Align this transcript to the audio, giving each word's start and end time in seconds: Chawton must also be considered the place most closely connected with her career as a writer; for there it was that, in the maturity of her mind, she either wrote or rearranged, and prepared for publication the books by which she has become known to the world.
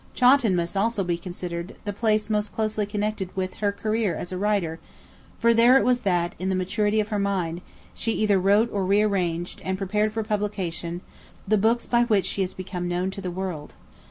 Chawton 0.15 0.55
must 0.55 0.75
also 0.75 1.03
be 1.03 1.15
considered 1.15 1.75
the 1.85 1.93
place 1.93 2.27
most 2.27 2.51
closely 2.51 2.87
connected 2.87 3.29
with 3.37 3.53
her 3.61 3.71
career 3.71 4.15
as 4.15 4.31
a 4.31 4.37
writer; 4.39 4.79
for 5.37 5.53
there 5.53 5.77
it 5.77 5.85
was 5.85 6.01
that, 6.01 6.33
in 6.39 6.49
the 6.49 6.55
maturity 6.55 6.99
of 6.99 7.09
her 7.09 7.19
mind, 7.19 7.61
she 7.93 8.11
either 8.13 8.39
wrote 8.39 8.71
or 8.73 8.83
rearranged, 8.83 9.61
and 9.63 9.77
prepared 9.77 10.11
for 10.11 10.23
publication 10.23 11.01
the 11.47 11.55
books 11.55 11.85
by 11.85 12.01
which 12.05 12.25
she 12.25 12.41
has 12.41 12.55
become 12.55 12.87
known 12.87 13.11
to 13.11 13.21
the 13.21 13.29
world. 13.29 13.75